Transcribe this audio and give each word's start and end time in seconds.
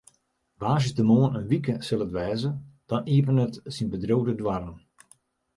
Woansdeitemoarn 0.61 1.37
in 1.41 1.49
wike 1.51 1.75
sil 1.85 2.03
it 2.05 2.13
wêze, 2.17 2.49
dan 2.89 3.07
iepenet 3.13 3.55
syn 3.73 3.89
bedriuw 3.91 4.23
de 4.27 4.33
doarren. 4.41 4.77